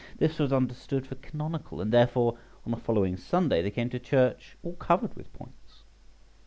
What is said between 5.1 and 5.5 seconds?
with